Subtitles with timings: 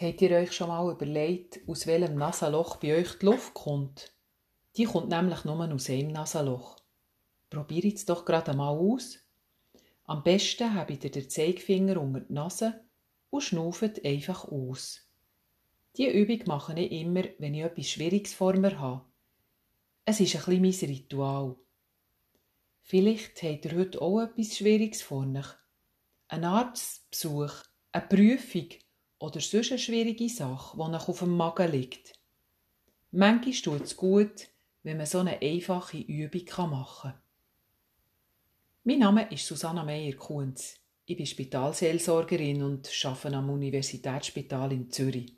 [0.00, 4.12] Habt ihr euch schon mal überlegt, aus welchem Nasenloch bei euch die Luft kommt?
[4.76, 6.76] Die kommt nämlich nur aus einem Nasenloch.
[7.50, 9.18] Probiert es doch gerade mal aus.
[10.04, 12.84] Am besten habt ihr den Zeigefinger unter die Nase
[13.30, 15.00] und schnauft einfach aus.
[15.96, 19.04] Diese Übung mache ich immer, wenn ich etwas Schwieriges vor mir habe.
[20.04, 21.56] Es ist ein bisschen mein Ritual.
[22.82, 25.46] Vielleicht habt ihr heute auch etwas Schwieriges vor euch.
[26.28, 27.52] Ein Arztbesuch,
[27.90, 28.68] eine Prüfung
[29.18, 32.12] oder sonst eine schwierige Sache, die euch auf dem Magen liegt.
[33.10, 34.48] Manchmal tut es gut,
[34.82, 37.22] wenn man so eine einfache Übung machen kann.
[38.84, 40.76] Mein Name ist Susanna Meyer-Kunz.
[41.06, 45.34] Ich bin Spitalseelsorgerin und arbeite am Universitätsspital in Zürich.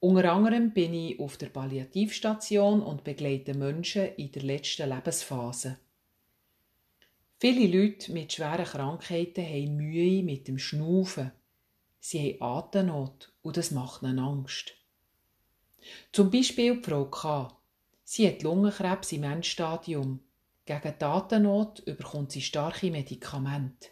[0.00, 5.78] Unter anderem bin ich auf der Palliativstation und begleite Menschen in der letzten Lebensphase.
[7.38, 11.30] Viele Leute mit schweren Krankheiten haben Mühe mit dem Schnaufen.
[12.04, 14.74] Sie haben Atemnot und das macht ihnen Angst.
[16.10, 17.56] Zum Beispiel die Frau K.
[18.02, 20.18] Sie hat Lungenkrebs im Endstadium.
[20.66, 23.90] Gegen die Atemnot bekommt sie starke Medikamente.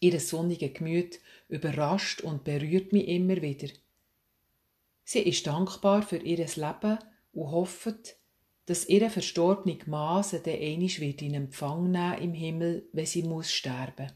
[0.00, 3.68] Ihr sonniges Gemüt überrascht und berührt mich immer wieder.
[5.04, 6.98] Sie ist dankbar für ihr Leben
[7.32, 8.16] und hofft,
[8.66, 13.52] dass ihre verstorbene Mase den einisch wird in Empfang nehmen im Himmel, wenn sie muss
[13.52, 14.10] sterben.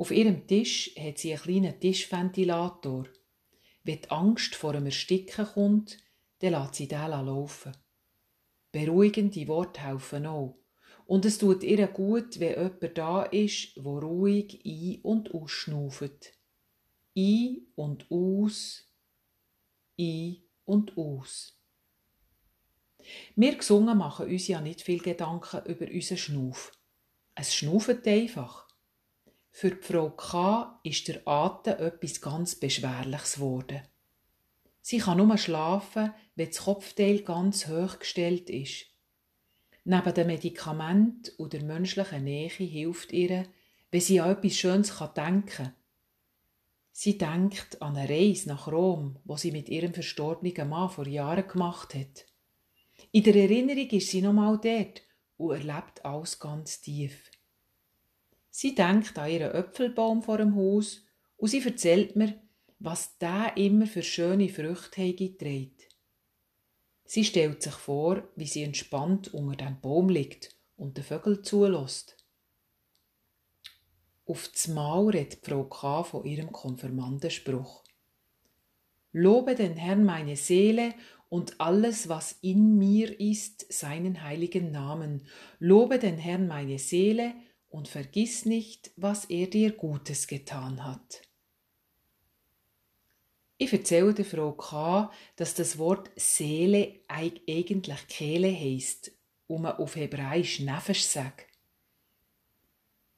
[0.00, 3.06] Auf ihrem Tisch hat sie einen kleinen Tischventilator.
[3.84, 5.98] Wenn die Angst vor dem Ersticken kommt,
[6.38, 7.76] dann lässt sie den laufen.
[8.72, 10.56] Beruhigende Worte helfen auch.
[11.04, 16.32] Und es tut ihr gut, wenn jemand da ist, wo ruhig ein- und ausschnauft.
[17.14, 18.90] Ein und aus,
[20.00, 21.60] ein und aus.
[23.36, 26.72] Wir Gesungen machen uns ja nicht viel Gedanken über unseren Schnuff.
[27.34, 28.69] Es schnauft einfach.
[29.50, 30.80] Für die Frau K.
[30.84, 33.82] ist der Atem etwas ganz Beschwerliches geworden.
[34.80, 38.86] Sie kann nur schlafen, wenn das Kopfteil ganz hoch gestellt ist.
[39.84, 43.46] Neben dem Medikament und der menschlichen Nähe hilft ihr,
[43.90, 45.74] wenn sie an etwas Schönes denken kann.
[46.92, 51.48] Sie denkt an eine Reise nach Rom, wo sie mit ihrem verstorbenen Mann vor Jahren
[51.48, 52.26] gemacht hat.
[53.10, 55.02] In der Erinnerung ist sie nochmal dort
[55.38, 57.30] und erlebt alles ganz tief.
[58.60, 61.02] Sie denkt an ihren Äpfelbaum vor dem Haus
[61.38, 62.38] und sie erzählt mir,
[62.78, 65.78] was der immer für schöne Früchte getragen
[67.06, 72.18] Sie stellt sich vor, wie sie entspannt unter dem Baum liegt und den Vögel zulässt.
[74.26, 76.04] Auf das Mal redet Frau K.
[76.04, 77.82] von ihrem Konfirmandenspruch.
[79.12, 80.92] Lobe den Herrn meine Seele
[81.30, 85.26] und alles, was in mir ist, seinen heiligen Namen.
[85.58, 87.32] Lobe den Herrn meine Seele
[87.70, 91.22] und vergiss nicht, was er dir Gutes getan hat.
[93.56, 99.12] Ich erzähle der Frau K., dass das Wort Seele eigentlich Kehle heisst
[99.46, 101.46] und man auf Hebräisch Nefesh sagt.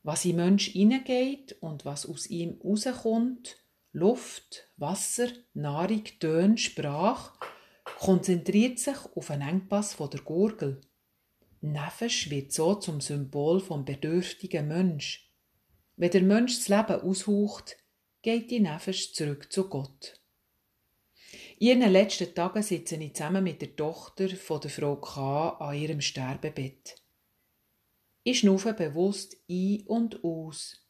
[0.03, 3.57] Was in Mensch hineingeht und was aus ihm rauskommt,
[3.93, 7.39] Luft, Wasser, Nahrung, Tön, Sprache,
[7.99, 10.81] konzentriert sich auf einen Engpass von der Gurgel.
[11.63, 15.31] Nefesh wird so zum Symbol vom bedürftigen Mensch.
[15.97, 17.77] Wenn der Mensch das Leben aushaucht,
[18.21, 20.21] geht die Nefesh zurück zu Gott.
[21.59, 25.51] In ihren letzten Tagen sitze ich zusammen mit der Tochter von der Frau K.
[25.51, 26.97] an ihrem Sterbebett.
[28.25, 30.85] Ich schnaufe bewusst ein und aus.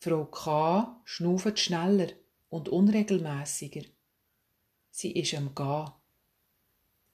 [0.00, 1.00] Frau K.
[1.04, 2.08] schnauft schneller
[2.50, 3.82] und unregelmäßiger.
[4.90, 5.97] Sie ist am Gehen.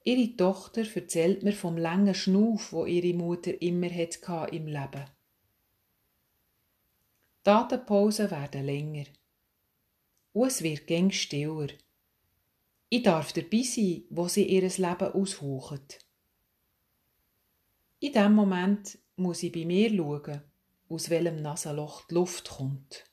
[0.06, 5.06] Ihre Tochter erzählt mir vom langen Schnuff, wo ihre Mutter immer hatte im Leben.
[7.46, 9.06] Die Atempausen werden länger.
[10.32, 11.68] Und es wird gäng stiller.
[12.90, 15.80] Ich darf dabei sein, wo sie ihr Leben aushauchen.
[18.00, 20.42] In dem Moment muss ich bei mir schauen,
[20.90, 23.04] aus welchem Nasenloch die Luft kommt.